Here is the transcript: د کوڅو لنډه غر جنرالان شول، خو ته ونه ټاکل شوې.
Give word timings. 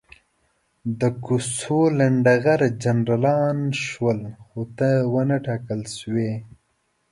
د 0.99 1.01
کوڅو 1.25 1.79
لنډه 1.99 2.35
غر 2.43 2.61
جنرالان 2.83 3.59
شول، 3.85 4.19
خو 4.45 4.61
ته 4.77 4.89
ونه 5.11 5.37
ټاکل 5.45 5.81
شوې. 5.99 6.31